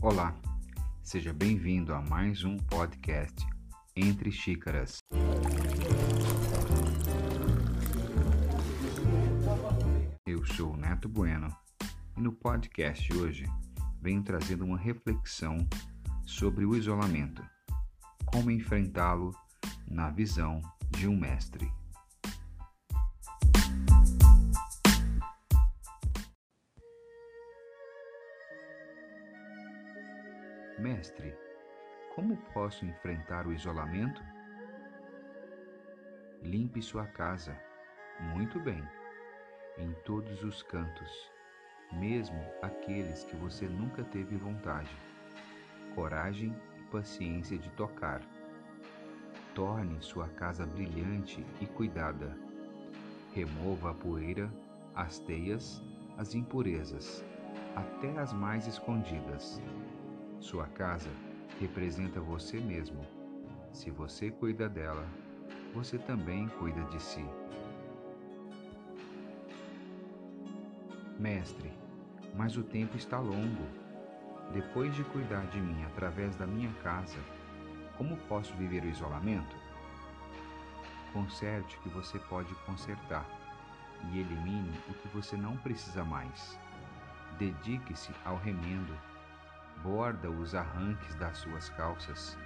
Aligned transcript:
Olá, 0.00 0.32
seja 1.02 1.32
bem-vindo 1.32 1.92
a 1.92 2.00
mais 2.00 2.44
um 2.44 2.56
podcast 2.56 3.44
Entre 3.96 4.30
Xícaras. 4.30 4.98
Eu 10.24 10.46
sou 10.46 10.76
Neto 10.76 11.08
Bueno 11.08 11.48
e 12.16 12.20
no 12.20 12.32
podcast 12.32 13.12
hoje 13.12 13.44
venho 14.00 14.22
trazendo 14.22 14.64
uma 14.64 14.78
reflexão 14.78 15.56
sobre 16.24 16.64
o 16.64 16.76
isolamento, 16.76 17.42
como 18.24 18.52
enfrentá-lo 18.52 19.34
na 19.90 20.10
visão 20.10 20.62
de 20.90 21.08
um 21.08 21.16
mestre. 21.18 21.68
Mestre, 30.78 31.36
como 32.14 32.36
posso 32.54 32.86
enfrentar 32.86 33.48
o 33.48 33.52
isolamento? 33.52 34.22
Limpe 36.40 36.80
sua 36.80 37.04
casa. 37.04 37.58
Muito 38.20 38.60
bem. 38.60 38.80
Em 39.76 39.92
todos 40.04 40.44
os 40.44 40.62
cantos, 40.62 41.32
mesmo 41.90 42.40
aqueles 42.62 43.24
que 43.24 43.34
você 43.34 43.66
nunca 43.66 44.04
teve 44.04 44.36
vontade. 44.36 44.96
Coragem 45.96 46.54
e 46.78 46.82
paciência 46.92 47.58
de 47.58 47.70
tocar. 47.70 48.22
Torne 49.56 50.00
sua 50.00 50.28
casa 50.28 50.64
brilhante 50.64 51.44
e 51.60 51.66
cuidada. 51.66 52.38
Remova 53.34 53.90
a 53.90 53.94
poeira, 53.94 54.48
as 54.94 55.18
teias, 55.18 55.82
as 56.16 56.36
impurezas, 56.36 57.24
até 57.74 58.16
as 58.16 58.32
mais 58.32 58.68
escondidas 58.68 59.60
sua 60.40 60.66
casa 60.66 61.10
representa 61.60 62.20
você 62.20 62.58
mesmo. 62.60 63.04
Se 63.72 63.90
você 63.90 64.30
cuida 64.30 64.68
dela, 64.68 65.06
você 65.74 65.98
também 65.98 66.48
cuida 66.48 66.82
de 66.84 67.02
si. 67.02 67.24
Mestre, 71.18 71.72
mas 72.34 72.56
o 72.56 72.62
tempo 72.62 72.96
está 72.96 73.18
longo. 73.18 73.66
Depois 74.52 74.94
de 74.94 75.02
cuidar 75.04 75.44
de 75.46 75.60
mim 75.60 75.84
através 75.84 76.36
da 76.36 76.46
minha 76.46 76.72
casa, 76.82 77.18
como 77.96 78.16
posso 78.28 78.54
viver 78.54 78.84
o 78.84 78.88
isolamento? 78.88 79.56
Conserte 81.12 81.76
o 81.76 81.80
que 81.80 81.88
você 81.88 82.18
pode 82.20 82.54
consertar 82.64 83.26
e 84.12 84.20
elimine 84.20 84.78
o 84.88 84.94
que 84.94 85.08
você 85.08 85.36
não 85.36 85.56
precisa 85.56 86.04
mais. 86.04 86.58
Dedique-se 87.38 88.12
ao 88.24 88.36
remendo 88.36 88.96
borda 89.82 90.30
os 90.30 90.54
arranques 90.54 91.14
das 91.16 91.38
suas 91.38 91.68
calças, 91.70 92.36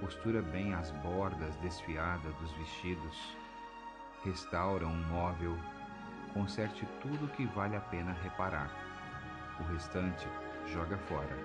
costura 0.00 0.42
bem 0.42 0.74
as 0.74 0.90
bordas 1.02 1.54
desfiadas 1.56 2.34
dos 2.36 2.52
vestidos, 2.52 3.36
restaura 4.24 4.86
um 4.86 5.02
móvel, 5.08 5.56
conserte 6.32 6.86
tudo 7.00 7.32
que 7.32 7.46
vale 7.46 7.76
a 7.76 7.80
pena 7.80 8.12
reparar. 8.22 8.70
O 9.60 9.62
restante 9.72 10.26
joga 10.66 10.96
fora, 10.98 11.36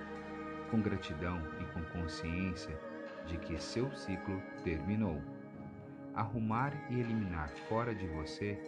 com 0.69 0.81
gratidão 0.81 1.41
e 1.59 1.65
com 1.73 1.83
consciência 1.97 2.79
de 3.25 3.37
que 3.37 3.59
seu 3.59 3.91
ciclo 3.95 4.41
terminou. 4.63 5.21
Arrumar 6.13 6.73
e 6.91 6.99
eliminar 6.99 7.49
fora 7.67 7.95
de 7.95 8.05
você 8.07 8.59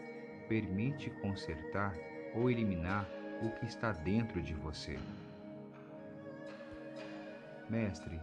permite 0.48 1.10
consertar 1.22 1.94
ou 2.34 2.50
eliminar 2.50 3.06
o 3.42 3.50
que 3.52 3.66
está 3.66 3.92
dentro 3.92 4.42
de 4.42 4.54
você. 4.54 4.98
Mestre, 7.70 8.22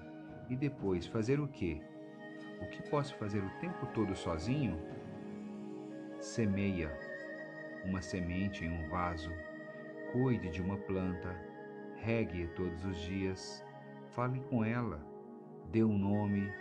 e 0.49 0.55
depois 0.55 1.07
fazer 1.07 1.41
o 1.41 1.49
quê? 1.49 1.83
O 2.61 2.67
que 2.67 2.89
posso 2.89 3.17
fazer 3.17 3.43
o 3.43 3.51
tempo 3.59 3.87
todo 3.87 4.15
sozinho? 4.15 4.81
Semeia 6.21 6.97
uma 7.85 8.01
semente 8.01 8.65
em 8.65 8.71
um 8.71 8.89
vaso, 8.89 9.33
cuide 10.13 10.49
de 10.49 10.63
uma 10.63 10.77
planta, 10.77 11.35
regue-a 11.97 12.47
todos 12.55 12.85
os 12.85 12.97
dias, 12.99 13.65
fale 14.11 14.39
com 14.49 14.65
ela, 14.65 15.05
dê 15.73 15.83
um 15.83 15.99
nome, 15.99 16.53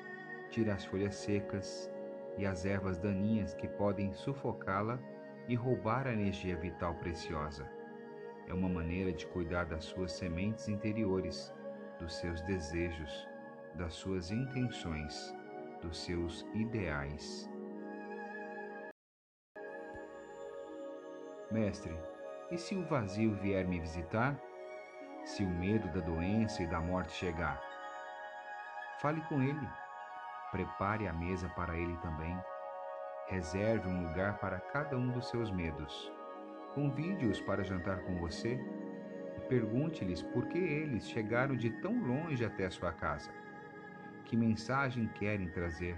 tire 0.49 0.71
as 0.71 0.83
folhas 0.83 1.13
secas 1.13 1.91
e 2.35 2.47
as 2.47 2.65
ervas 2.65 2.97
daninhas 2.97 3.53
que 3.53 3.67
podem 3.67 4.11
sufocá-la 4.11 4.99
e 5.47 5.53
roubar 5.53 6.07
a 6.07 6.13
energia 6.13 6.57
vital 6.57 6.95
preciosa. 6.95 7.69
É 8.47 8.53
uma 8.53 8.67
maneira 8.69 9.13
de 9.13 9.27
cuidar 9.27 9.65
das 9.65 9.85
suas 9.85 10.13
sementes 10.13 10.67
interiores 10.67 11.53
dos 12.01 12.15
seus 12.15 12.41
desejos, 12.41 13.29
das 13.75 13.93
suas 13.93 14.31
intenções, 14.31 15.33
dos 15.81 16.03
seus 16.03 16.45
ideais. 16.55 17.49
Mestre, 21.51 21.95
e 22.49 22.57
se 22.57 22.75
o 22.75 22.85
vazio 22.85 23.35
vier 23.35 23.67
me 23.67 23.79
visitar? 23.79 24.35
Se 25.23 25.43
o 25.43 25.49
medo 25.49 25.87
da 25.89 26.01
doença 26.01 26.63
e 26.63 26.67
da 26.67 26.79
morte 26.79 27.11
chegar? 27.13 27.61
Fale 28.99 29.21
com 29.21 29.41
ele. 29.41 29.69
Prepare 30.51 31.07
a 31.07 31.13
mesa 31.13 31.47
para 31.49 31.77
ele 31.77 31.95
também. 31.97 32.35
Reserve 33.27 33.87
um 33.87 34.07
lugar 34.07 34.39
para 34.39 34.59
cada 34.59 34.97
um 34.97 35.11
dos 35.11 35.29
seus 35.29 35.51
medos. 35.51 36.11
Convide-os 36.73 37.39
para 37.41 37.63
jantar 37.63 38.01
com 38.03 38.17
você 38.17 38.59
Pergunte-lhes 39.51 40.21
por 40.21 40.47
que 40.47 40.57
eles 40.57 41.09
chegaram 41.09 41.57
de 41.57 41.69
tão 41.81 42.07
longe 42.07 42.45
até 42.45 42.69
sua 42.69 42.93
casa. 42.93 43.29
Que 44.23 44.37
mensagem 44.37 45.09
querem 45.09 45.49
trazer? 45.49 45.97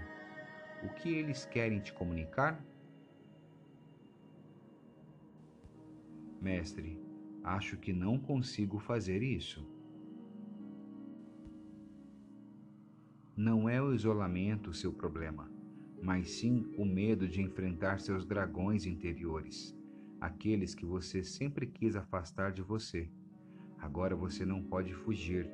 O 0.82 0.88
que 0.88 1.08
eles 1.14 1.46
querem 1.46 1.78
te 1.78 1.92
comunicar? 1.92 2.60
Mestre, 6.40 7.00
acho 7.44 7.76
que 7.76 7.92
não 7.92 8.18
consigo 8.18 8.80
fazer 8.80 9.22
isso. 9.22 9.64
Não 13.36 13.68
é 13.68 13.80
o 13.80 13.94
isolamento 13.94 14.70
o 14.70 14.74
seu 14.74 14.92
problema, 14.92 15.48
mas 16.02 16.28
sim 16.28 16.74
o 16.76 16.84
medo 16.84 17.28
de 17.28 17.40
enfrentar 17.40 18.00
seus 18.00 18.26
dragões 18.26 18.84
interiores, 18.84 19.72
aqueles 20.20 20.74
que 20.74 20.84
você 20.84 21.22
sempre 21.22 21.68
quis 21.68 21.94
afastar 21.94 22.50
de 22.50 22.60
você. 22.60 23.08
Agora 23.84 24.16
você 24.16 24.46
não 24.46 24.62
pode 24.62 24.94
fugir. 24.94 25.46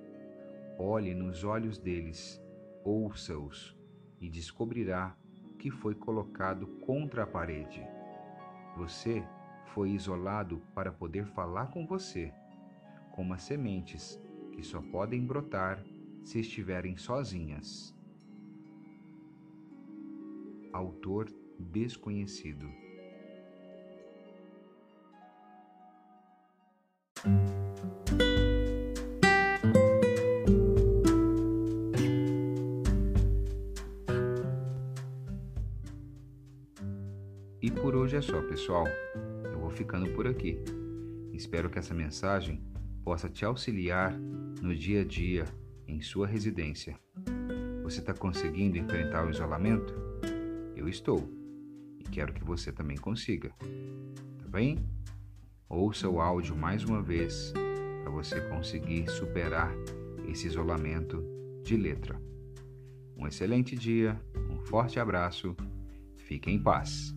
Olhe 0.78 1.12
nos 1.14 1.42
olhos 1.42 1.78
deles, 1.78 2.40
ouça-os 2.84 3.76
e 4.20 4.30
descobrirá 4.30 5.16
que 5.58 5.68
foi 5.68 5.96
colocado 5.96 6.68
contra 6.86 7.24
a 7.24 7.26
parede. 7.26 7.82
Você 8.76 9.26
foi 9.74 9.90
isolado 9.90 10.62
para 10.72 10.92
poder 10.92 11.26
falar 11.26 11.72
com 11.72 11.84
você, 11.84 12.32
como 13.10 13.34
as 13.34 13.42
sementes 13.42 14.16
que 14.52 14.62
só 14.62 14.80
podem 14.80 15.26
brotar 15.26 15.84
se 16.22 16.38
estiverem 16.38 16.96
sozinhas. 16.96 17.92
Autor 20.72 21.28
desconhecido. 21.58 22.70
E 37.62 37.70
por 37.70 37.94
hoje 37.94 38.16
é 38.16 38.22
só, 38.22 38.40
pessoal. 38.40 38.86
Eu 39.44 39.58
vou 39.60 39.68
ficando 39.68 40.10
por 40.12 40.26
aqui. 40.26 40.58
Espero 41.30 41.68
que 41.68 41.78
essa 41.78 41.92
mensagem 41.92 42.62
possa 43.04 43.28
te 43.28 43.44
auxiliar 43.44 44.18
no 44.62 44.74
dia 44.74 45.02
a 45.02 45.04
dia 45.04 45.44
em 45.86 46.00
sua 46.00 46.26
residência. 46.26 46.98
Você 47.82 48.00
está 48.00 48.14
conseguindo 48.14 48.78
enfrentar 48.78 49.26
o 49.26 49.30
isolamento? 49.30 49.92
Eu 50.74 50.88
estou. 50.88 51.28
E 51.98 52.04
quero 52.04 52.32
que 52.32 52.42
você 52.42 52.72
também 52.72 52.96
consiga. 52.96 53.50
Tá 54.38 54.48
bem? 54.48 54.78
Ouça 55.68 56.08
o 56.08 56.18
áudio 56.18 56.56
mais 56.56 56.82
uma 56.82 57.02
vez 57.02 57.52
para 58.02 58.10
você 58.10 58.40
conseguir 58.48 59.06
superar 59.10 59.70
esse 60.26 60.46
isolamento 60.46 61.22
de 61.62 61.76
letra. 61.76 62.18
Um 63.14 63.26
excelente 63.26 63.76
dia, 63.76 64.18
um 64.50 64.58
forte 64.60 64.98
abraço, 64.98 65.54
fique 66.16 66.50
em 66.50 66.58
paz. 66.58 67.14